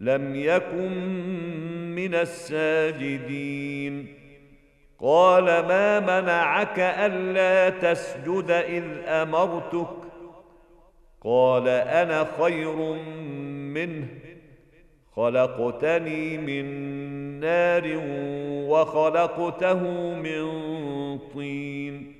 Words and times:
لم 0.00 0.36
يكن 0.36 0.92
من 1.94 2.14
الساجدين. 2.14 4.14
قال 5.00 5.44
ما 5.44 6.00
منعك 6.00 6.78
ألا 6.78 7.70
تسجد 7.70 8.50
إذ 8.50 8.84
أمرتك؟ 9.06 9.88
قال 11.24 11.68
أنا 11.68 12.26
خير 12.40 12.76
منه 13.74 14.06
خلقتني 15.16 16.38
من 16.38 16.64
نار 17.40 18.00
وخلقته 18.68 19.82
من 20.14 20.48
طين. 21.34 22.19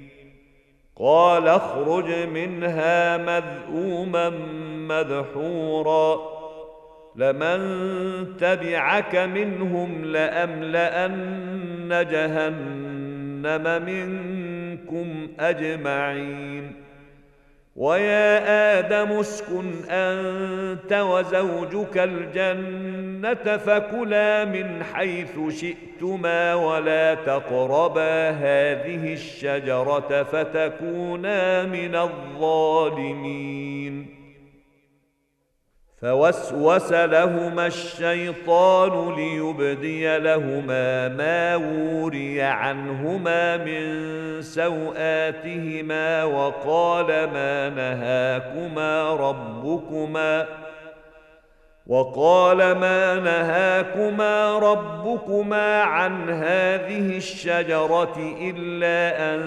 قال 0.95 1.47
اخرج 1.47 2.27
منها 2.27 3.17
مذءوما 3.17 4.29
مدحورا. 4.87 6.19
لمن 7.15 7.61
تبعك 8.37 9.15
منهم 9.15 10.05
لأملأن 10.05 12.07
جهنم 12.11 13.85
منكم 13.85 15.27
أجمعين. 15.39 16.90
ويا 17.75 18.79
آدم 18.79 19.11
اسكن 19.11 19.71
أنت 19.89 20.93
وزوجك 20.93 21.97
الجنة 21.97 23.57
فكلا 23.57 24.45
من 24.45 24.83
حيث 24.83 25.39
شئتما 25.49 26.53
ولا 26.55 27.13
تقربا 27.13 28.29
هذه 28.29 29.13
الشجرة 29.13 30.23
فتكونا 30.23 31.65
من 31.65 31.95
الظالمين. 31.95 33.41
فوسوس 36.01 36.91
لهما 36.91 37.67
الشيطان 37.67 39.15
ليبدي 39.15 40.17
لهما 40.17 41.07
ما 41.07 41.55
وري 41.55 42.41
عنهما 42.41 43.57
من 43.57 44.41
سوآتهما 44.41 46.23
وقال 46.23 47.07
ما 47.07 47.69
نهاكما 47.69 49.09
ربكما 49.13 50.45
وقال 51.87 52.57
ما 52.57 53.15
نهاكما 53.15 54.59
ربكما 54.59 55.81
عن 55.81 56.29
هذه 56.29 57.17
الشجرة 57.17 58.35
إلا 58.41 59.33
أن 59.33 59.41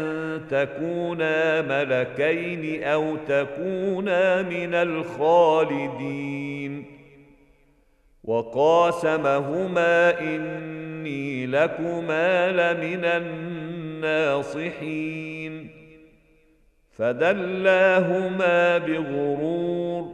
تكونا 0.50 1.62
ملكين 1.62 2.84
أو 2.84 3.16
تكونا 3.16 4.42
من 4.42 4.74
الخالدين. 4.74 6.24
وقاسمهما 8.24 10.20
إني 10.20 11.46
لكما 11.46 12.50
لمن 12.50 13.04
الناصحين. 14.04 15.70
فدلاهما 16.92 18.78
بغرور 18.78 20.13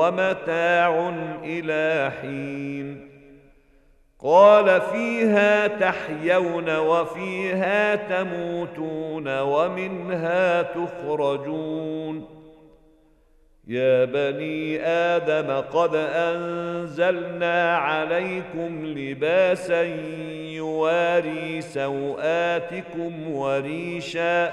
ومتاع 0.00 1.12
إلى 1.44 2.10
حين. 2.20 3.10
قال 4.22 4.80
فيها 4.80 5.66
تحيون 5.66 6.76
وفيها 6.76 7.94
تموتون 7.94 9.40
ومنها 9.40 10.62
تخرجون. 10.62 12.40
يا 13.66 14.04
بني 14.04 14.80
آدم 14.86 15.60
قد 15.60 15.94
أنزلنا 15.94 17.76
عليكم 17.76 18.86
لباسا 18.86 19.82
يواري 20.52 21.60
سوآتكم 21.60 23.32
وريشا 23.32 24.52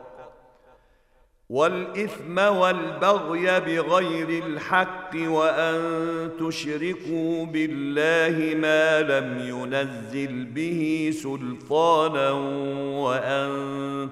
والإثم 1.51 2.37
والبغي 2.37 3.59
بغير 3.59 4.43
الحق 4.45 5.09
وأن 5.15 5.79
تشركوا 6.39 7.45
بالله 7.45 8.55
ما 8.55 9.01
لم 9.01 9.39
ينزل 9.39 10.45
به 10.45 11.11
سلطانا 11.13 12.31
وأن 13.01 13.51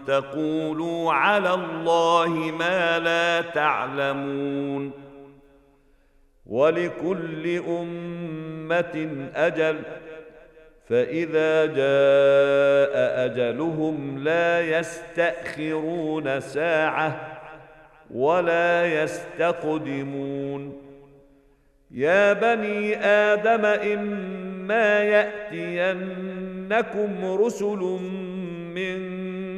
تقولوا 0.08 1.14
على 1.14 1.54
الله 1.54 2.30
ما 2.60 3.00
لا 3.00 3.42
تعلمون 3.42 4.92
ولكل 6.46 7.62
أمة 7.68 9.28
أجل 9.36 9.80
فإذا 10.90 11.66
جاء 11.66 13.26
أجلهم 13.26 14.24
لا 14.24 14.80
يستأخرون 14.80 16.40
ساعة 16.40 17.40
ولا 18.14 19.04
يستقدمون. 19.04 20.82
يا 21.92 22.34
بني 22.34 22.96
آدم 23.06 23.66
إما 23.66 25.04
يأتينكم 25.04 26.46
رسل 27.26 28.00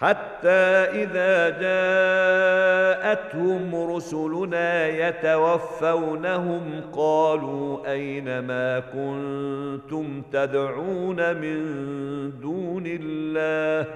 حتى 0.00 0.48
إذا 1.02 1.48
جاءتهم 3.00 3.94
رسلنا 3.96 4.88
يتوفونهم 4.88 6.80
قالوا 6.92 7.92
أين 7.92 8.38
ما 8.38 8.80
كنتم 8.80 10.22
تدعون 10.32 11.36
من 11.36 11.60
دون 12.40 12.84
الله؟ 12.86 13.86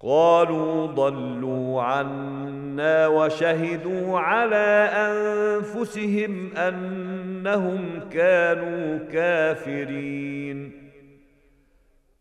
قالوا 0.00 0.86
ضلوا 0.86 1.82
عنا 1.82 3.06
وشهدوا 3.06 4.18
على 4.18 4.90
أنفسهم 4.94 6.56
أنهم 6.56 8.00
كانوا 8.12 8.98
كافرين. 9.12 10.87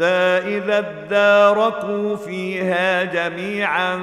إذا 0.00 0.78
اداركوا 0.78 2.16
فيها 2.16 3.04
جميعا 3.04 3.96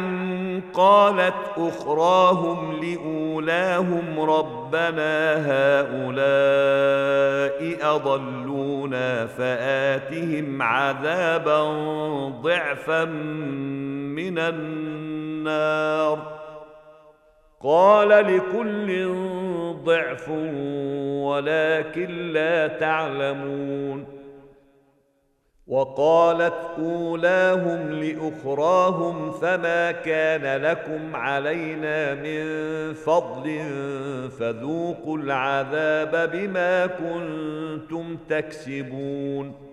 قالت 0.73 1.33
أخراهم 1.57 2.81
لأولاهم 2.83 4.19
ربنا 4.19 5.35
هؤلاء 5.51 6.33
أضلونا 7.95 9.27
فآتهم 9.27 10.61
عذابا 10.61 11.63
ضعفا 12.41 13.05
من 13.05 14.39
النار. 14.39 16.19
قال 17.63 18.09
لكل 18.09 19.13
ضعف 19.85 20.29
ولكن 21.23 22.31
لا 22.33 22.67
تعلمون. 22.67 24.22
وقالت 25.67 26.53
أولاهم 26.79 27.91
لأخراهم 27.91 29.31
فما 29.31 29.91
كان 29.91 30.61
لكم 30.61 31.15
علينا 31.15 32.13
من 32.13 32.43
فضل 32.93 33.59
فذوقوا 34.39 35.17
العذاب 35.17 36.31
بما 36.33 36.85
كنتم 36.85 38.17
تكسبون. 38.29 39.72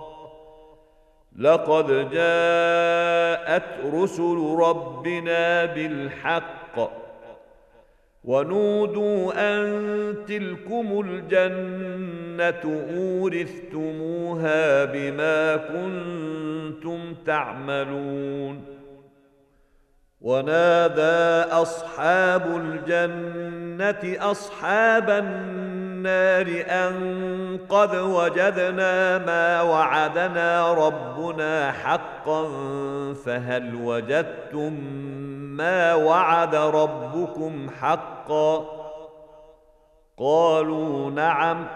لقد 1.41 1.87
جاءت 2.11 3.63
رسل 3.93 4.55
ربنا 4.59 5.65
بالحق 5.65 6.91
ونودوا 8.23 9.31
أن 9.35 10.15
تلكم 10.27 11.05
الجنة 11.05 12.83
أورثتموها 12.97 14.85
بما 14.85 15.55
كنتم 15.57 17.13
تعملون 17.25 18.61
ونادى 20.21 21.51
أصحاب 21.51 22.43
الجنة 22.55 24.31
أصحاب 24.31 25.09
النار 25.09 25.60
النار 26.05 26.63
أن 26.67 27.59
قد 27.69 27.95
وجدنا 27.95 29.17
ما 29.17 29.61
وعدنا 29.61 30.73
ربنا 30.73 31.71
حقا 31.71 32.43
فهل 33.25 33.75
وجدتم 33.75 34.73
ما 35.57 35.93
وعد 35.93 36.55
ربكم 36.55 37.69
حقا 37.81 38.65
قالوا 40.17 41.11
نعم 41.11 41.67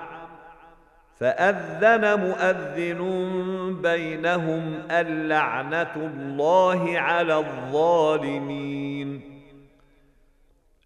فأذن 1.20 2.20
مؤذن 2.20 3.02
بينهم 3.82 4.82
اللعنة 4.92 5.96
الله 5.96 7.00
على 7.00 7.38
الظالمين 7.38 9.35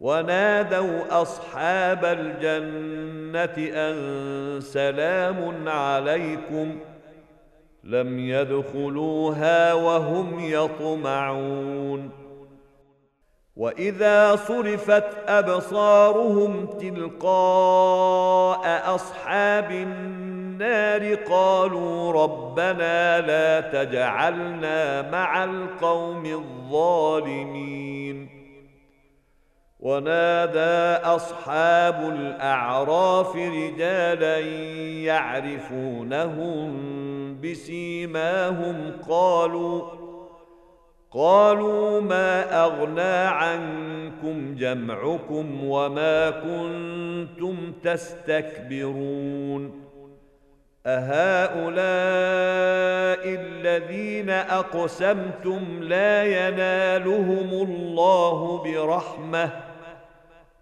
ونادوا 0.00 1.22
أصحاب 1.22 2.04
الجنة 2.04 3.56
أن 3.74 4.60
سلام 4.60 5.68
عليكم 5.68 6.78
لم 7.84 8.18
يدخلوها 8.18 9.74
وهم 9.74 10.40
يطمعون. 10.40 12.10
وإذا 13.56 14.36
صرفت 14.36 15.04
أبصارهم 15.28 16.66
تلقاء 16.66 17.74
أصحاب 18.94 19.70
النار 19.70 21.14
قالوا 21.14 22.12
ربنا 22.12 23.20
لا 23.20 23.60
تجعلنا 23.60 25.10
مع 25.10 25.44
القوم 25.44 26.26
الظالمين. 26.26 28.09
ونادى 29.80 31.04
أصحاب 31.06 32.08
الأعراف 32.08 33.36
رجالا 33.36 34.38
يعرفونهم 35.04 36.70
بسيماهم 37.40 38.92
قالوا 39.08 39.82
قالوا 41.10 42.00
ما 42.00 42.64
أغنى 42.64 43.26
عنكم 43.26 44.54
جمعكم 44.54 45.64
وما 45.64 46.30
كنتم 46.30 47.72
تستكبرون 47.84 49.80
أهؤلاء 50.86 51.80
الذين 53.40 54.30
أقسمتم 54.30 55.82
لا 55.82 56.24
ينالهم 56.24 57.68
الله 57.68 58.62
برحمة 58.64 59.69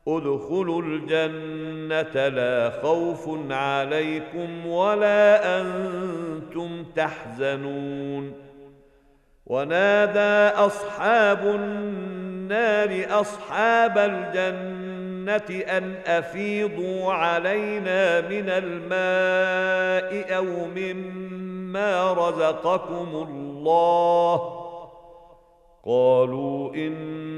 ادخلوا 0.08 0.82
الجنة 0.82 2.28
لا 2.28 2.70
خوف 2.82 3.28
عليكم 3.50 4.66
ولا 4.66 5.60
أنتم 5.60 6.84
تحزنون. 6.96 8.32
ونادى 9.46 10.56
أصحاب 10.56 11.46
النار 11.46 13.20
أصحاب 13.20 13.98
الجنة 13.98 15.64
أن 15.64 15.94
أفيضوا 16.06 17.12
علينا 17.12 18.20
من 18.20 18.48
الماء 18.48 20.36
أو 20.36 20.44
مما 20.76 22.12
رزقكم 22.12 23.26
الله. 23.28 24.64
قالوا 25.86 26.74
إن 26.74 27.37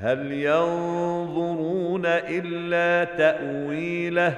هل 0.00 0.32
ينظرون 0.32 2.02
إلا 2.06 3.04
تأويله؟ 3.04 4.34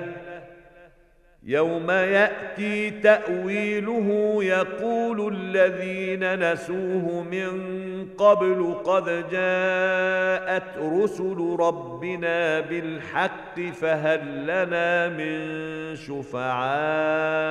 يوم 1.43 1.91
يأتي 1.91 2.91
تأويله 2.91 4.39
يقول 4.45 5.35
الذين 5.35 6.53
نسوه 6.53 7.23
من 7.23 7.51
قبل 8.19 8.75
قد 8.85 9.05
جاءت 9.31 10.79
رسل 10.79 11.57
ربنا 11.61 12.61
بالحق 12.61 13.61
فهل 13.61 14.43
لنا 14.43 15.09
من 15.09 15.41
شفعاء؟ 15.97 17.51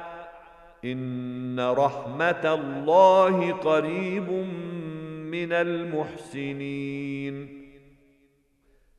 إن 0.85 1.59
رحمة 1.59 2.53
الله 2.53 3.51
قريب 3.51 4.29
من 5.31 5.53
المحسنين. 5.53 7.61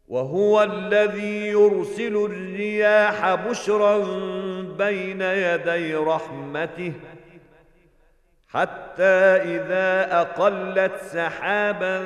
وهو 0.08 0.62
الذي 0.62 1.46
يرسل 1.46 2.16
الرياح 2.16 3.34
بشرا 3.34 3.98
بين 4.78 5.22
يدي 5.22 5.94
رحمته 5.94 6.92
حتى 8.48 9.14
إذا 9.56 10.20
أقلت 10.20 10.96
سحابا 10.96 12.00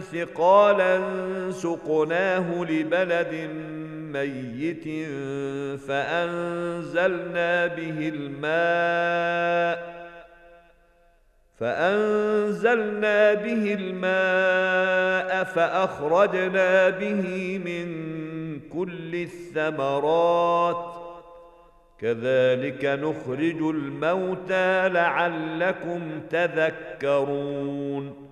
ثقالا 0.00 1.00
سقناه 1.50 2.64
لبلد 2.64 3.50
ميت 4.12 4.84
فأنزلنا 5.80 7.66
به 7.66 8.12
الماء 8.14 9.92
فأنزلنا 11.58 13.34
به 13.34 13.74
الماء 13.74 15.44
فأخرجنا 15.44 16.88
به 16.88 17.58
من 17.64 17.86
كل 18.60 19.14
الثمرات 19.14 20.94
كذلك 22.00 22.84
نخرج 22.84 23.62
الموتى 23.62 24.88
لعلكم 24.88 26.20
تذكرون 26.30 28.31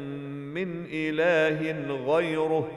من 0.53 0.85
إله 0.91 1.71
غيره. 2.13 2.71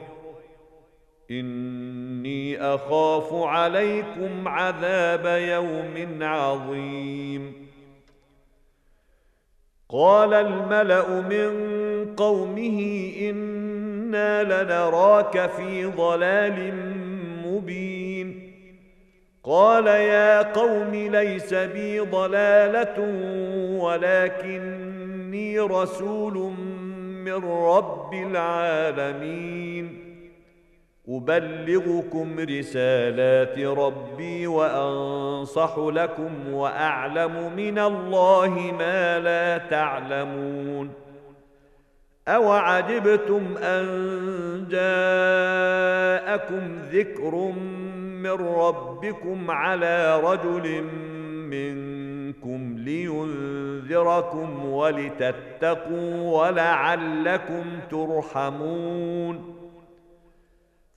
إني 1.31 2.61
أخاف 2.61 3.33
عليكم 3.33 4.47
عذاب 4.47 5.25
يوم 5.25 6.23
عظيم. 6.23 7.67
قال 9.89 10.33
الملأ 10.33 11.21
من 11.21 11.51
قومه 12.15 13.11
إنا 13.21 14.43
لنراك 14.43 15.49
في 15.49 15.85
ضلال 15.85 16.73
مبين. 17.45 18.51
قال 19.43 19.87
يا 19.87 20.41
قوم 20.41 20.95
ليس 20.95 21.53
بي 21.53 21.99
ضلالة 21.99 22.99
ولكني 23.83 25.59
رسول 25.59 26.53
من 27.25 27.45
رب 27.45 28.13
العالمين. 28.13 29.99
أبلغكم 31.09 32.39
رسالات 32.39 33.59
ربي 33.59 34.47
وأنصح 34.47 35.77
لكم 35.77 36.53
وأعلم 36.53 37.55
من 37.55 37.79
الله 37.79 38.73
ما 38.79 39.19
لا 39.19 39.57
تعلمون. 39.57 40.91
أوعجبتم 42.27 43.57
أن 43.57 43.85
جاءكم 44.69 46.61
ذكر 46.91 47.35
من 48.23 48.31
ربكم 48.31 49.51
على 49.51 50.21
رجل 50.23 50.83
منكم 51.51 51.94
لينذركم 52.77 54.65
ولتتقوا 54.65 56.41
ولعلكم 56.41 57.63
ترحمون 57.91 59.55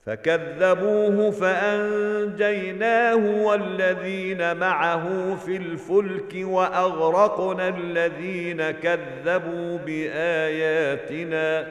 فكذبوه 0.05 1.31
فأنجيناه 1.31 3.15
والذين 3.45 4.57
معه 4.57 5.35
في 5.35 5.55
الفلك 5.57 6.35
وأغرقنا 6.35 7.67
الذين 7.67 8.71
كذبوا 8.71 9.77
بآياتنا 9.77 11.67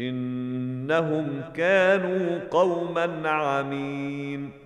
إنهم 0.00 1.42
كانوا 1.56 2.38
قوما 2.50 3.28
عمين 3.30 4.65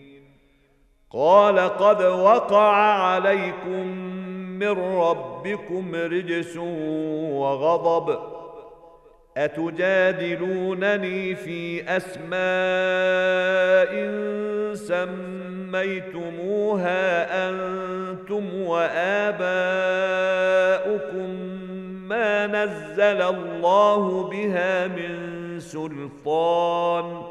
قال 1.13 1.59
قد 1.59 2.01
وقع 2.01 2.73
عليكم 2.75 3.87
من 4.59 4.97
ربكم 4.97 5.95
رجس 5.95 6.57
وغضب 7.31 8.19
أتجادلونني 9.37 11.35
في 11.35 11.83
أسماء 11.97 12.31
سميتموها 15.71 16.99
أنتم 17.49 18.61
وآباؤكم 18.61 19.51
ما 22.07 22.47
نزل 22.47 23.21
الله 23.21 24.23
بها 24.29 24.87
من 24.87 25.19
سلطان 25.59 27.30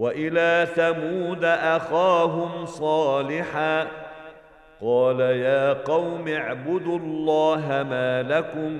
وإلى 0.00 0.68
ثمود 0.74 1.44
أخاهم 1.44 2.66
صالحا 2.66 3.86
قال 4.80 5.20
يا 5.20 5.72
قوم 5.72 6.28
اعبدوا 6.28 6.98
الله 6.98 7.86
ما 7.90 8.22
لكم 8.22 8.72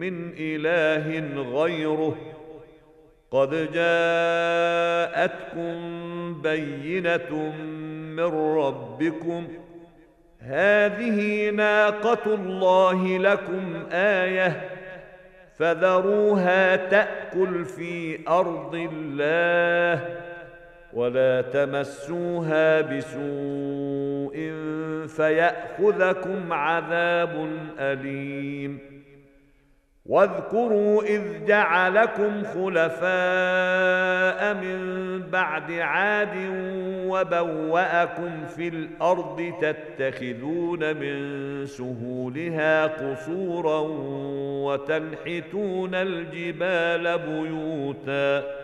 من 0.00 0.32
إله 0.38 1.20
غيره 1.60 2.16
قد 3.30 3.50
جاءتكم 3.72 5.74
بينة 6.42 7.52
من 8.16 8.56
ربكم 8.58 9.48
هذه 10.40 11.50
ناقة 11.50 12.34
الله 12.34 13.18
لكم 13.18 13.86
آية 13.92 14.70
فذروها 15.58 16.76
تأكل 16.76 17.64
في 17.64 18.18
أرض 18.28 18.74
الله 18.74 20.24
ولا 20.94 21.40
تمسوها 21.42 22.80
بسوء 22.80 24.52
فيأخذكم 25.06 26.52
عذاب 26.52 27.48
أليم. 27.78 28.94
واذكروا 30.06 31.02
إذ 31.02 31.44
جعلكم 31.46 32.42
خلفاء 32.44 33.04
من 34.54 34.78
بعد 35.30 35.72
عاد 35.72 36.36
وبوأكم 37.08 38.44
في 38.56 38.68
الأرض 38.68 39.52
تتخذون 39.60 40.96
من 40.96 41.66
سهولها 41.66 42.86
قصورا 42.86 43.80
وتنحتون 44.64 45.94
الجبال 45.94 47.18
بيوتا. 47.18 48.63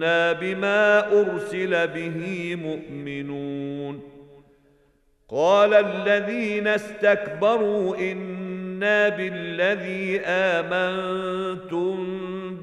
أنا 0.00 0.32
بما 0.32 1.12
ارسل 1.20 1.86
به 1.86 2.56
مؤمنون 2.62 4.02
قال 5.28 5.74
الذين 5.74 6.68
استكبروا 6.68 7.96
أنا 7.96 9.08
بالذي 9.08 10.20
امنتم 10.20 11.96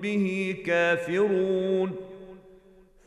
به 0.02 0.56
كافرون 0.66 1.96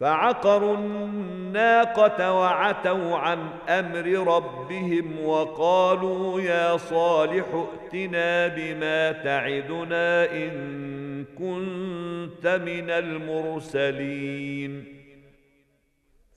فعقروا 0.00 0.76
الناقه 0.76 2.32
وعتوا 2.32 3.16
عن 3.16 3.38
أمر 3.68 4.34
ربهم 4.36 5.24
وقالوا 5.24 6.40
يا 6.40 6.76
صالح 6.76 7.46
ائتنا 7.54 8.48
بما 8.48 9.12
تعدنا 9.12 10.32
ان 10.32 10.99
كنت 11.38 12.46
من 12.46 12.90
المرسلين 12.90 14.84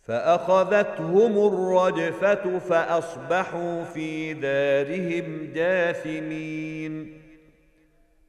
فأخذتهم 0.07 1.47
الرجفة 1.47 2.59
فأصبحوا 2.59 3.83
في 3.83 4.33
دارهم 4.33 5.51
جاثمين 5.53 7.23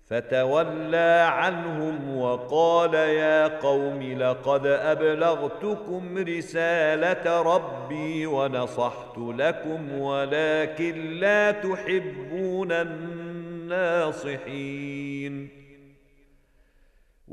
فتولى 0.07 1.29
عنهم 1.31 2.19
وقال 2.19 2.95
يا 2.95 3.49
قوم 3.59 4.03
لقد 4.19 4.67
أبلغتكم 4.67 6.19
رسالة 6.19 7.43
ربي 7.43 8.27
ونصحت 8.27 9.19
لكم 9.19 9.99
ولكن 9.99 11.11
لا 11.11 11.51
تحبون 11.51 12.73
الناصحين 13.65 14.45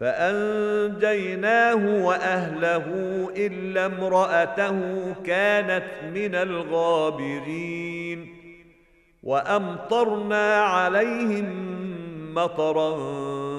فأنجيناه 0.00 2.04
وأهله 2.04 2.86
إلا 3.36 3.86
امرأته 3.86 4.78
كانت 5.24 5.84
من 6.14 6.34
الغابرين 6.34 8.26
وأمطرنا 9.22 10.54
عليهم 10.54 11.70
مطرا 12.34 12.96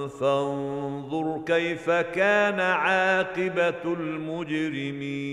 فانظر 0.07 1.41
كيف 1.45 1.89
كان 1.89 2.59
عاقبة 2.59 3.93
المجرمين 3.93 5.31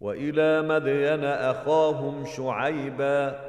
وإلى 0.00 0.62
مدين 0.62 1.24
أخاهم 1.24 2.24
شعيبا 2.36 3.40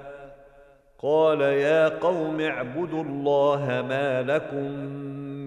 قال 1.00 1.41
يا 1.41 1.89
قوم 1.89 2.41
اعبدوا 2.41 3.04
الله 3.04 3.86
ما 3.89 4.21
لكم 4.21 5.00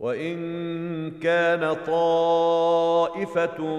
وإن 0.00 1.10
كان 1.10 1.76
طائفة 1.86 3.78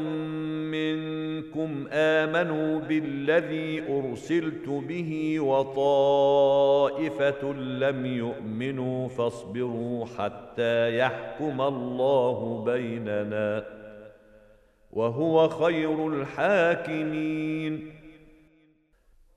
منكم 0.69 1.87
آمنوا 1.91 2.79
بالذي 2.79 3.83
أرسلت 3.89 4.69
به 4.69 5.39
وطائفة 5.39 6.73
لم 7.53 8.05
يؤمنوا 8.05 9.07
فاصبروا 9.07 10.05
حتى 10.05 10.97
يحكم 10.97 11.61
الله 11.61 12.63
بيننا 12.65 13.65
وهو 14.91 15.49
خير 15.49 16.07
الحاكمين. 16.07 18.00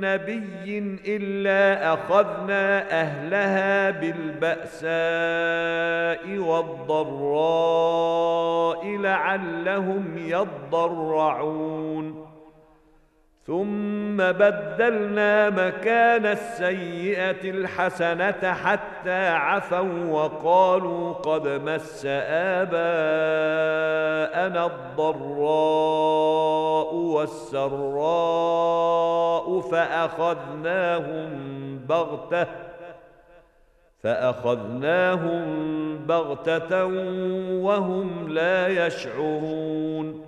نبي 0.00 0.98
الا 1.06 1.94
اخذنا 1.94 3.00
اهلها 3.00 3.90
بالباساء 3.90 4.88
والضراء 6.38 7.68
لعلهم 8.96 10.04
يضرعون 10.18 12.27
ثم 13.48 14.16
بدلنا 14.16 15.50
مكان 15.50 16.26
السيئة 16.26 17.50
الحسنة 17.50 18.52
حتى 18.52 19.28
عفوا 19.28 20.04
وقالوا 20.10 21.12
قد 21.12 21.48
مس 21.48 22.06
آباءنا 22.06 22.76
الضراء 24.66 26.14
والسراء 26.94 28.40
فأخذناهم 29.60 31.28
بغتة 31.88 32.46
فأخذناهم 34.02 35.44
بغتة 36.06 36.84
وهم 37.64 38.28
لا 38.28 38.86
يشعرون 38.86 40.27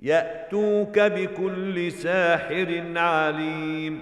يأتوك 0.00 0.98
بكل 0.98 1.92
ساحر 1.92 2.82
عليم. 2.96 4.00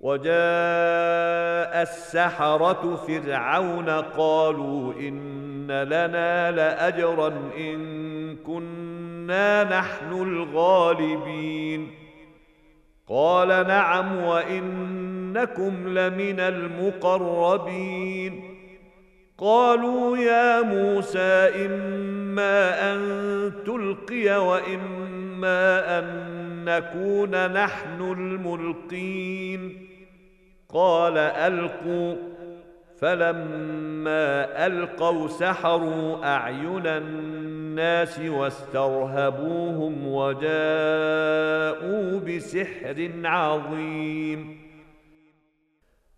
وجاء 0.00 1.82
السحرة 1.82 2.96
فرعون 2.96 3.90
قالوا 3.90 4.94
إن 4.94 5.70
لنا 5.70 6.50
لأجرا 6.50 7.28
إن 7.56 8.36
كنا 8.36 9.64
نحن 9.64 10.12
الغالبين. 10.12 11.90
قال 13.08 13.48
نعم 13.48 14.16
وإنكم 14.16 15.98
لمن 15.98 16.40
المقربين. 16.40 18.49
قالوا 19.40 20.18
يا 20.18 20.62
موسى 20.62 21.66
إما 21.66 22.92
أن 22.92 23.00
تلقي 23.66 24.46
وإما 24.46 25.98
أن 25.98 26.04
نكون 26.64 27.52
نحن 27.52 28.00
الملقين. 28.00 29.86
قال 30.68 31.18
ألقوا. 31.18 32.16
فلما 33.00 34.66
ألقوا 34.66 35.28
سحروا 35.28 36.24
أعين 36.24 36.86
الناس 36.86 38.20
واسترهبوهم 38.20 40.06
وجاءوا 40.06 40.50
بسحر 42.20 43.10
عظيم. 43.24 44.69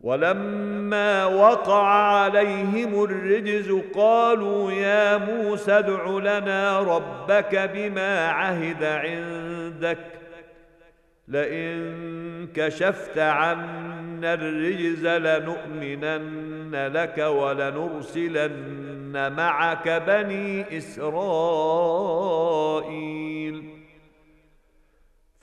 ولما 0.00 1.24
وقع 1.24 1.86
عليهم 1.86 3.04
الرجز 3.04 3.72
قالوا 3.94 4.72
يا 4.72 5.16
موسى 5.16 5.72
ادع 5.72 6.08
لنا 6.08 6.80
ربك 6.80 7.70
بما 7.74 8.28
عهد 8.28 8.84
عندك. 8.84 9.98
لئن 11.28 12.48
كشفت 12.54 13.18
عنا 13.18 14.34
الرجز 14.34 15.06
لنؤمنن 15.06 16.86
لك 16.86 17.18
ولنرسلن 17.18 18.66
معك 19.32 19.88
بني 20.06 20.78
إسرائيل. 20.78 21.36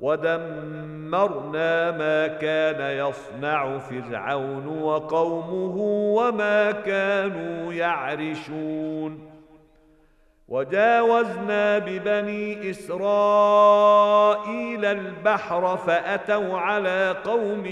ودمرنا 0.00 1.90
ما 1.90 2.26
كان 2.26 2.80
يصنع 2.80 3.78
فرعون 3.78 4.66
وقومه 4.66 5.76
وما 6.16 6.70
كانوا 6.70 7.72
يعرشون. 7.72 9.28
وجاوزنا 10.48 11.78
ببني 11.78 12.70
إسرائيل 12.70 13.04
البحر 14.84 15.76
فأتوا 15.76 16.58
على 16.58 17.16
قوم 17.24 17.66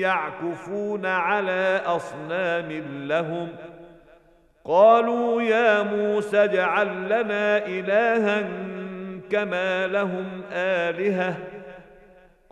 يعكفون 0.00 1.06
على 1.06 1.82
أصنام 1.86 2.72
لهم. 3.06 3.48
قالوا 4.64 5.42
يا 5.42 5.82
موسى 5.82 6.44
اجعل 6.44 7.06
لنا 7.06 7.66
إلها 7.66 8.48
كما 9.30 9.86
لهم 9.86 10.42
آلهة. 10.52 11.36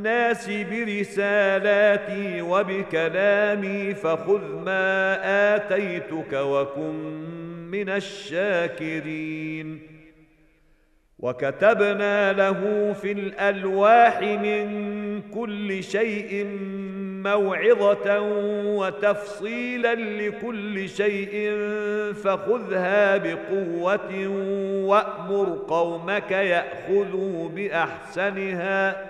الناس 0.00 0.50
برسالاتي 0.50 2.42
وبكلامي 2.42 3.94
فخذ 3.94 4.40
ما 4.64 5.18
آتيتك 5.56 6.32
وكن 6.32 6.94
من 7.70 7.88
الشاكرين. 7.88 9.80
وكتبنا 11.18 12.32
له 12.32 12.92
في 12.92 13.12
الألواح 13.12 14.22
من 14.22 15.22
كل 15.22 15.82
شيء 15.82 16.46
موعظة 17.24 18.20
وتفصيلا 18.76 19.94
لكل 19.94 20.88
شيء 20.88 21.52
فخذها 22.24 23.16
بقوة 23.16 24.28
وأمر 24.86 25.64
قومك 25.68 26.30
يأخذوا 26.30 27.48
بأحسنها. 27.48 29.09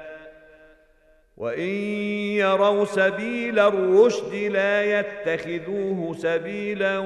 وإن 1.41 1.69
يروا 2.37 2.85
سبيل 2.85 3.59
الرشد 3.59 4.33
لا 4.33 4.99
يتخذوه 4.99 6.15
سبيلا 6.17 6.97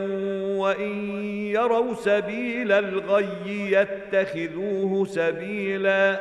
وإن 0.59 1.13
يروا 1.55 1.93
سبيل 1.93 2.71
الغي 2.71 3.71
يتخذوه 3.71 5.05
سبيلا. 5.05 6.19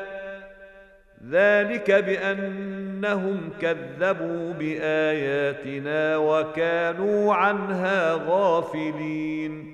ذلك 1.30 1.90
بأنهم 1.90 3.50
كذبوا 3.60 4.52
بآياتنا 4.52 6.16
وكانوا 6.16 7.34
عنها 7.34 8.12
غافلين. 8.28 9.74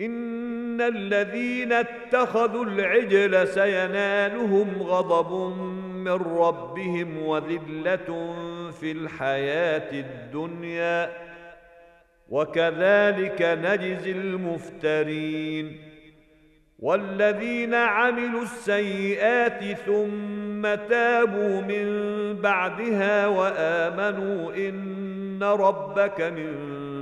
إن 0.00 0.80
الذين 0.80 1.72
اتخذوا 1.72 2.64
العجل 2.64 3.48
سينالهم 3.48 4.82
غضب 4.82 5.56
من 5.94 6.38
ربهم 6.38 7.18
وذلة 7.22 8.34
في 8.80 8.92
الحياة 8.92 9.90
الدنيا 9.92 11.10
وكذلك 12.28 13.42
نجزي 13.42 14.10
المفترين 14.10 15.76
والذين 16.78 17.74
عملوا 17.74 18.42
السيئات 18.42 19.76
ثم 19.78 20.62
تابوا 20.62 21.60
من 21.60 21.86
بعدها 22.40 23.26
وآمنوا 23.26 24.54
إن 24.54 25.42
ربك 25.42 26.20
من 26.20 26.87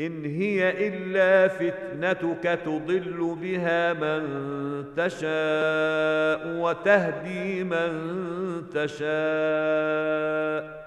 إن 0.00 0.24
هي 0.24 0.88
إلا 0.88 1.48
فتنتك 1.48 2.58
تضل 2.64 3.36
بها 3.40 3.92
من 3.92 4.24
تشاء 4.96 6.60
وتهدي 6.60 7.64
من 7.64 7.90
تشاء. 8.74 10.84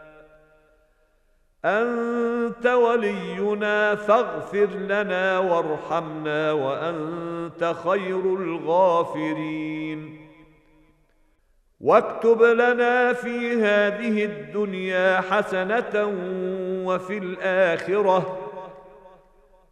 أنت 1.65 2.65
ولينا 2.65 3.95
فاغفر 3.95 4.65
لنا 4.65 5.39
وارحمنا 5.39 6.51
وأنت 6.51 7.75
خير 7.83 8.19
الغافرين. 8.19 10.27
واكتب 11.79 12.43
لنا 12.43 13.13
في 13.13 13.63
هذه 13.63 14.25
الدنيا 14.25 15.21
حسنة 15.21 16.13
وفي 16.85 17.17
الآخرة 17.17 18.46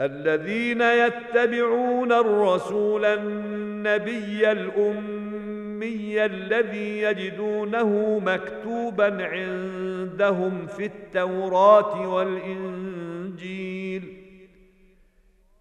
الذين 0.00 0.80
يتبعون 0.80 2.12
الرسول 2.12 3.04
النبي 3.04 4.52
الأمي 4.52 6.24
الذي 6.24 7.00
يجدونه 7.00 8.18
مكتوبا 8.24 9.24
عندهم 9.24 10.66
في 10.66 10.86
التوراة 10.86 12.08
والإنجيل. 12.08 14.02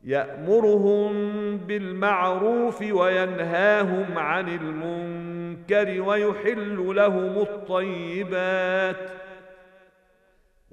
يأمرهم 0.03 1.13
بالمعروف 1.57 2.81
وينهاهم 2.81 4.17
عن 4.17 4.49
المنكر 4.49 6.01
ويحل 6.01 6.95
لهم 6.95 7.37
الطيبات. 7.41 9.22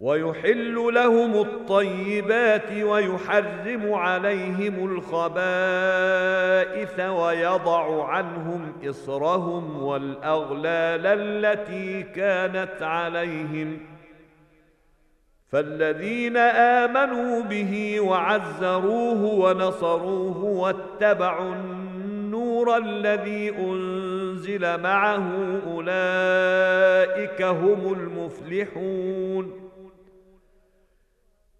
ويحل 0.00 0.94
لهم 0.94 1.40
الطيبات 1.40 2.72
ويحرم 2.72 3.94
عليهم 3.94 4.96
الخبائث 4.96 7.00
ويضع 7.00 8.04
عنهم 8.04 8.72
إصرهم 8.88 9.82
والأغلال 9.82 11.06
التي 11.06 12.02
كانت 12.02 12.82
عليهم. 12.82 13.78
فالذين 15.48 16.36
آمنوا 16.36 17.42
به 17.42 18.00
وعزروه 18.00 19.24
ونصروه 19.24 20.44
واتبعوا 20.44 21.54
النور 21.54 22.76
الذي 22.76 23.50
أنزل 23.50 24.80
معه 24.80 25.32
أولئك 25.66 27.42
هم 27.42 27.92
المفلحون. 27.92 29.59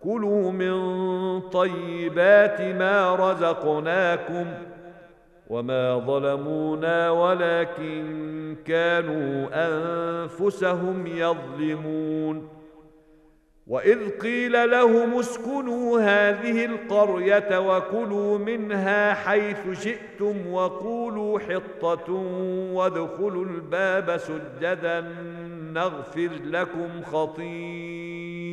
كلوا 0.00 0.50
من 0.52 1.40
طيبات 1.40 2.60
ما 2.60 3.14
رزقناكم 3.14 4.46
وما 5.50 5.98
ظلمونا 5.98 7.10
ولكن 7.10 8.56
كانوا 8.66 9.48
أنفسهم 9.52 11.06
يظلمون 11.06 12.48
وإذ 13.66 14.10
قيل 14.10 14.70
لهم 14.70 15.18
اسكنوا 15.18 16.00
هذه 16.00 16.64
القرية 16.64 17.58
وكلوا 17.58 18.38
منها 18.38 19.14
حيث 19.14 19.82
شئتم 19.84 20.52
وقولوا 20.52 21.38
حطة 21.38 22.12
وادخلوا 22.72 23.44
الباب 23.44 24.16
سجدا 24.16 25.00
نغفر 25.72 26.30
لكم 26.44 27.02
خطيئاتكم 27.02 28.52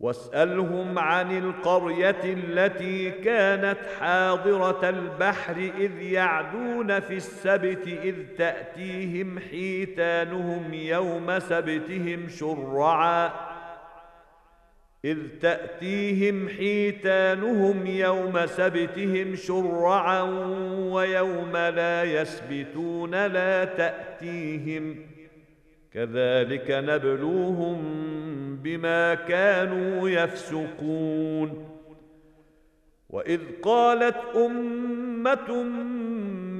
واسألهم 0.00 0.98
عن 0.98 1.38
القرية 1.38 2.20
التي 2.24 3.10
كانت 3.10 3.78
حاضرة 4.00 4.88
البحر 4.88 5.56
إذ 5.78 6.02
يعدون 6.02 7.00
في 7.00 7.16
السبت 7.16 7.86
إذ 7.86 8.14
تأتيهم 8.38 9.38
حيتانهم 9.38 10.74
يوم 10.74 11.38
سبتهم 11.38 12.28
شرعا. 12.28 13.30
إذ 15.04 15.18
تأتيهم 15.40 16.48
حيتانهم 16.48 17.86
يوم 17.86 18.46
سبتهم 18.46 19.36
شرعا 19.36 20.22
ويوم 20.92 21.56
لا 21.56 22.04
يسبتون 22.04 23.26
لا 23.26 23.64
تأتيهم 23.64 24.96
كذلك 25.92 26.70
نبلوهم 26.70 27.78
بما 28.56 29.14
كانوا 29.14 30.08
يفسقون. 30.08 31.66
وإذ 33.10 33.40
قالت 33.62 34.16
أمة 34.36 35.62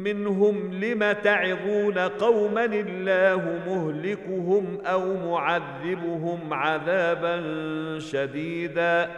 منهم 0.05 0.85
لم 0.85 1.13
تعظون 1.13 1.99
قوما 1.99 2.65
الله 2.65 3.61
مهلكهم 3.67 4.79
أو 4.87 5.31
معذبهم 5.31 6.55
عذابا 6.55 7.39
شديدا؟ 7.99 9.11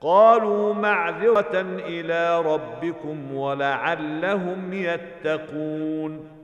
قالوا 0.00 0.74
معذرة 0.74 1.60
إلى 1.86 2.40
ربكم 2.40 3.34
ولعلهم 3.34 4.72
يتقون. 4.72 6.39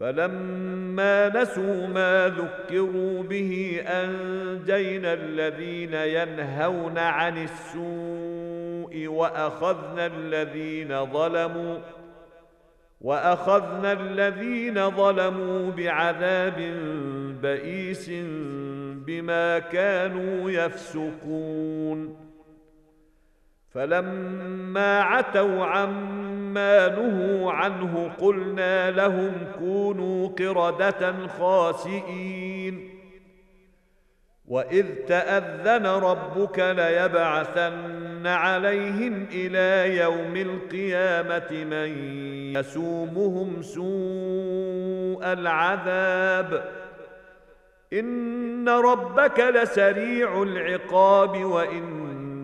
فلما 0.00 1.28
نسوا 1.42 1.86
ما 1.86 2.28
ذكروا 2.28 3.22
به 3.22 3.82
أنجينا 3.86 5.12
الذين 5.12 5.94
ينهون 5.94 6.98
عن 6.98 7.42
السوء 7.42 9.06
وأخذنا 9.08 10.06
الذين 10.06 11.06
ظلموا 11.06 11.78
وأخذنا 13.00 13.92
الذين 13.92 14.90
ظلموا 14.90 15.70
بعذاب 15.70 16.56
بئيس 17.42 18.10
بما 19.06 19.58
كانوا 19.58 20.50
يفسقون 20.50 22.27
فلما 23.78 25.00
عتوا 25.00 25.64
عما 25.64 26.88
نهوا 26.88 27.52
عنه 27.52 28.10
قلنا 28.20 28.90
لهم 28.90 29.32
كونوا 29.58 30.28
قردة 30.28 31.26
خاسئين. 31.26 32.90
وإذ 34.46 34.86
تأذن 35.06 35.86
ربك 35.86 36.58
ليبعثن 36.58 38.26
عليهم 38.26 39.26
إلى 39.32 39.96
يوم 39.96 40.36
القيامة 40.36 41.64
من 41.64 41.88
يسومهم 42.56 43.62
سوء 43.62 45.32
العذاب. 45.32 46.64
إن 47.92 48.68
ربك 48.68 49.40
لسريع 49.40 50.42
العقاب 50.42 51.44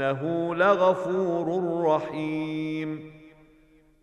وانه 0.01 0.55
لغفور 0.55 1.82
رحيم. 1.86 3.12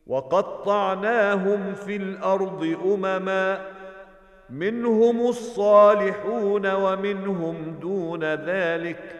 وقطعناهم 0.08 1.74
في 1.74 1.96
الأرض 1.96 2.78
أمما 2.86 3.62
منهم 4.50 5.28
الصالحون 5.28 6.74
ومنهم 6.74 7.78
دون 7.82 8.24
ذلك. 8.24 9.16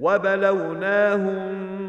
وبلوناهم 0.00 1.46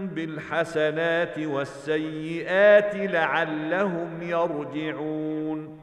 بالحسنات 0.08 1.39
والسيئات 1.39 2.96
لعلهم 2.96 4.22
يرجعون. 4.22 5.83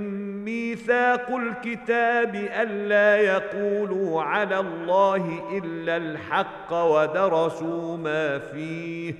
ميثاق 0.45 1.35
الكتاب 1.35 2.35
ألا 2.35 3.17
يقولوا 3.17 4.21
على 4.21 4.59
الله 4.59 5.43
إلا 5.57 5.97
الحق 5.97 6.73
ودرسوا 6.73 7.97
ما 7.97 8.39
فيه 8.39 9.13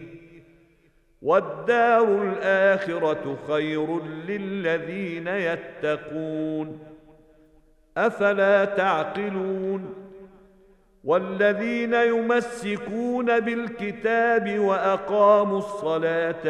والدار 1.21 2.23
الآخرة 2.23 3.37
خير 3.47 4.05
للذين 4.05 5.27
يتقون 5.27 6.79
أفلا 7.97 8.65
تعقلون 8.65 9.93
والذين 11.03 11.93
يمسكون 11.93 13.39
بالكتاب 13.39 14.59
وأقاموا 14.59 15.57
الصلاة 15.57 16.45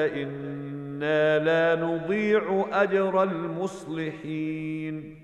إنا 1.02 1.40
لا 1.40 1.82
نضيع 1.82 2.66
أجر 2.72 3.24
المصلحين. 3.24 5.16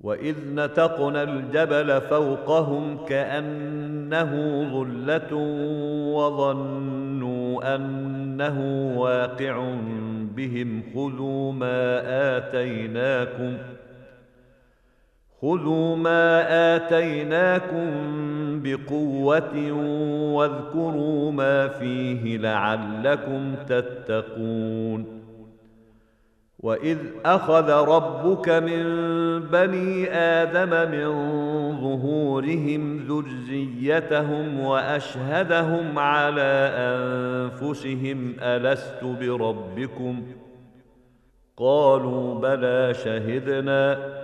وإذ 0.00 0.36
نتقنا 0.54 1.22
الجبل 1.22 2.00
فوقهم 2.00 3.04
كأنه 3.04 4.32
ظلة 4.72 5.34
وظنوا 6.14 7.76
أنه 7.76 8.60
واقع 8.98 9.74
بهم 10.36 10.82
خذوا 10.94 11.52
ما 11.52 12.00
آتيناكم 12.36 13.56
خذوا 15.44 15.96
ما 15.96 16.46
اتيناكم 16.76 17.90
بقوه 18.62 19.72
واذكروا 20.32 21.32
ما 21.32 21.68
فيه 21.68 22.38
لعلكم 22.38 23.54
تتقون 23.68 25.20
واذ 26.58 26.98
اخذ 27.24 27.70
ربك 27.70 28.48
من 28.48 28.84
بني 29.40 30.10
آدم 30.12 30.90
من 30.90 31.08
ظهورهم 31.80 33.06
ذريتهم 33.08 34.60
واشهدهم 34.60 35.98
على 35.98 36.70
انفسهم 36.74 38.34
الست 38.40 39.04
بربكم 39.20 40.22
قالوا 41.56 42.34
بلى 42.34 42.94
شهدنا 42.94 44.23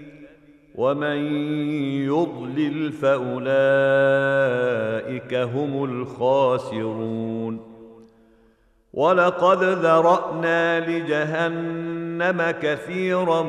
ومن 0.81 1.19
يضلل 2.05 2.91
فأولئك 2.91 3.51
هم 5.33 5.83
الخاسرون. 5.83 7.71
ولقد 8.93 9.63
ذرأنا 9.63 10.89
لجهنم 10.89 12.51
كثيرا 12.61 13.43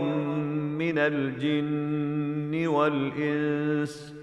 من 0.79 0.99
الجن 0.99 2.67
والإنس 2.67 4.15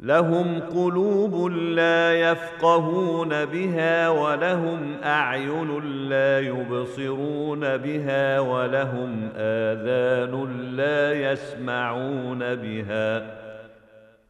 لهم 0.00 0.60
قلوب 0.60 1.46
لا 1.52 2.12
يفقهون 2.12 3.44
بها 3.44 4.08
ولهم 4.08 4.96
أعين 5.04 5.80
لا 6.08 6.40
يبصرون 6.40 7.76
بها 7.76 8.40
ولهم 8.40 9.28
آذان 9.36 10.60
لا 10.76 11.12
يسمعون 11.12 12.38
بها 12.54 13.26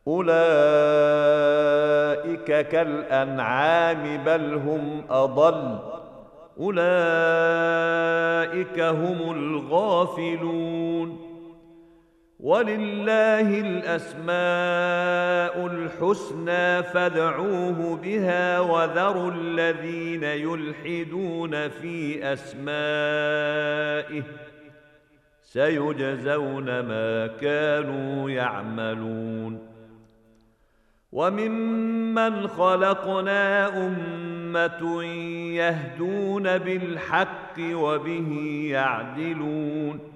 أولئك 0.09 0.37
كالأنعام 2.69 4.25
بل 4.27 4.55
هم 4.55 5.03
أضل 5.11 5.79
أولئك 6.61 6.81
هم 8.81 9.33
الغافلون 9.33 11.26
ولله 12.41 13.61
الأسماء 13.61 14.37
الحسنى 15.67 16.83
فادعوه 16.83 17.97
بها 17.97 18.61
وذروا 18.61 19.31
الذين 19.31 20.23
يلحدون 20.23 21.69
في 21.69 22.25
أسمائه 22.33 24.23
سيجزون 25.43 26.65
ما 26.65 27.27
كانوا 27.27 28.31
يعملون. 28.31 29.69
وممن 31.13 32.49
خلقنا 32.49 33.69
أمة 33.87 35.03
يهدون 35.55 36.59
بالحق 36.59 37.59
وبه 37.59 38.61
يعدلون. 38.71 40.16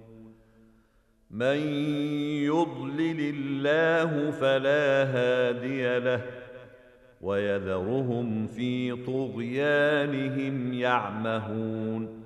من 1.31 1.57
يضلل 2.43 3.19
الله 3.19 4.31
فلا 4.31 5.03
هادي 5.03 5.99
له 5.99 6.21
ويذرهم 7.21 8.47
في 8.47 8.95
طغيانهم 9.05 10.73
يعمهون. 10.73 12.23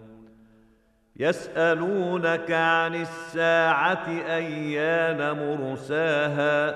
يسألونك 1.16 2.51
عن 2.51 2.95
الساعة 2.95 4.10
أيان 4.10 5.32
مرساها؟ 5.32 6.76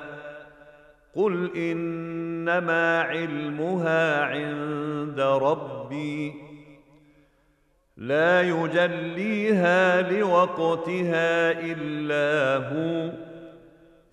قل 1.15 1.57
إنما 1.57 3.01
علمها 3.01 4.23
عند 4.23 5.19
ربي. 5.19 6.48
لا 7.99 8.41
يجليها 8.41 10.01
لوقتها 10.01 11.51
إلا 11.51 12.55
هو. 12.67 13.11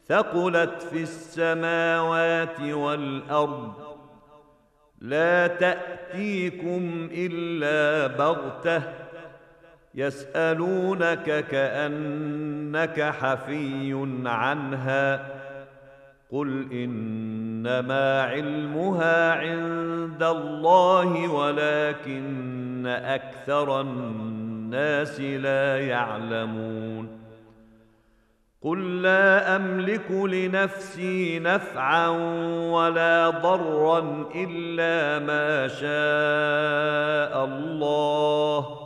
ثقلت 0.07 0.83
في 0.83 1.03
السماوات 1.03 2.61
والأرض. 2.61 3.73
لا 5.01 5.47
تأتيكم 5.47 7.09
إلا 7.13 8.07
بغتة. 8.07 8.83
يسألونك 9.95 11.45
كأنك 11.51 13.03
حفي 13.03 14.21
عنها. 14.25 15.36
قل 16.33 16.73
انما 16.73 18.23
علمها 18.23 19.33
عند 19.33 20.23
الله 20.23 21.29
ولكن 21.29 22.87
أكثر 22.87 23.81
الناس 23.81 25.21
لا 25.21 25.81
يعلمون 25.81 27.27
قل 28.63 29.03
لا 29.03 29.57
املك 29.57 30.11
لنفسي 30.11 31.39
نفعا 31.39 32.09
ولا 32.71 33.31
ضرا 33.31 34.29
الا 34.35 35.19
ما 35.27 35.69
شاء 35.69 37.45
الله 37.45 38.86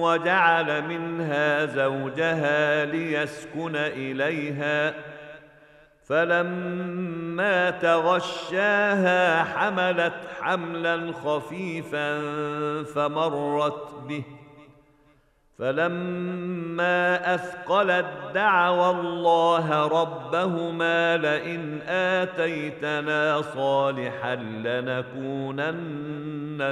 وجعل 0.00 0.82
منها 0.82 1.66
زوجها 1.66 2.84
ليسكن 2.84 3.76
إليها 3.76 4.94
فلما 6.08 7.70
تغشاها 7.70 9.44
حملت 9.44 10.14
حملا 10.40 11.12
خفيفا 11.12 12.20
فمرت 12.82 13.94
به 14.08 14.24
فلما 15.58 17.34
أثقلت 17.34 18.06
دعوا 18.34 18.90
الله 18.90 19.86
ربهما 19.86 21.16
لئن 21.16 21.80
آتيتنا 21.88 23.42
صالحا 23.42 24.34
لنكونن 24.64 25.96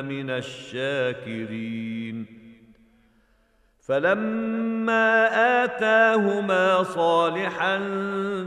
من 0.05 0.31
الشاكرين 0.31 1.96
فلما 3.89 5.27
آتاهما 5.65 6.83
صالحا 6.83 7.79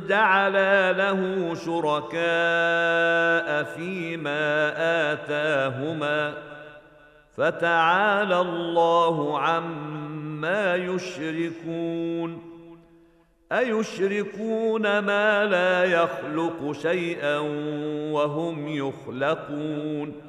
جعلا 0.08 0.94
له 0.94 1.54
شركاء 1.56 2.20
فيما 3.64 4.74
آتاهما 5.12 6.34
فتعالى 7.38 8.42
الله 8.42 9.40
عما 9.40 10.76
يشركون 10.76 12.50
أيشركون 13.52 15.00
ما 15.00 15.46
لا 15.46 15.84
يخلق 15.84 16.72
شيئا 16.72 17.38
وهم 18.12 18.68
يخلقون 18.68 20.29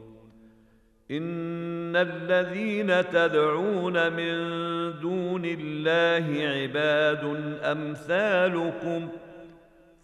ان 1.11 1.95
الذين 1.95 3.09
تدعون 3.09 4.13
من 4.13 4.33
دون 4.99 5.45
الله 5.45 6.47
عباد 6.47 7.23
امثالكم 7.63 9.07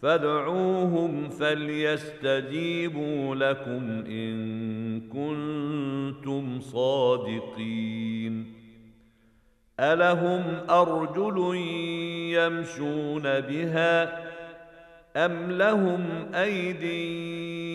فادعوهم 0.01 1.29
فليستجيبوا 1.29 2.95
لكم 3.35 4.03
ان 4.07 5.01
كنتم 5.01 6.59
صادقين 6.61 8.53
الهم 9.79 10.43
ارجل 10.69 11.55
يمشون 12.35 13.23
بها 13.23 14.27
ام 15.25 15.51
لهم 15.51 16.03
ايد 16.33 16.83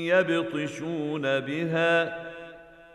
يبطشون 0.09 1.23
بها 1.23 2.32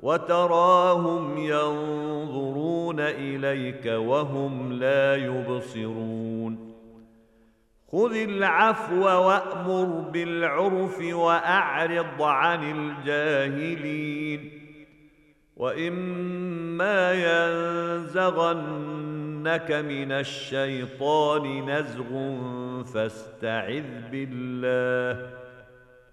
وتراهم 0.00 1.38
ينظرون 1.38 3.00
إليك 3.00 3.86
وهم 3.86 4.72
لا 4.72 5.16
يبصرون. 5.16 6.74
خذ 7.92 8.16
العفو 8.16 9.04
وأمر 9.04 9.84
بالعرف 9.84 11.00
وأعرض 11.00 12.22
عن 12.22 12.70
الجاهلين. 12.70 14.50
وإما 15.56 17.12
ينزغنك 17.92 19.72
من 19.72 20.12
الشيطان 20.12 21.70
نزغ 21.70 22.34
فاستعذ 22.84 24.10
بالله. 24.10 25.39